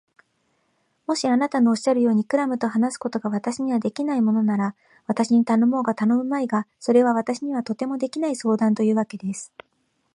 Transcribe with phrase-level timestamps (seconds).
[1.05, 9.53] もしあなたのおっしゃるように、クラムと話すことが私にはできないものなら、私に頼もうが頼むまいが、それは私にはとてもできない相談というわけです。